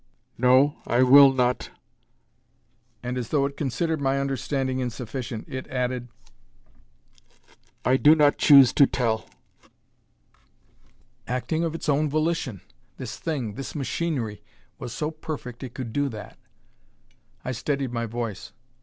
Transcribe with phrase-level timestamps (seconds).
[0.39, 1.69] "No, I will not."
[3.03, 6.07] And, as though it considered my understanding insufficient, it added,
[7.85, 9.29] "I do not choose to tell."
[11.27, 12.61] Acting of its own volition!
[12.97, 14.41] This thing this machinery
[14.79, 16.39] was so perfect it could do that!
[17.45, 18.53] I steadied my voice.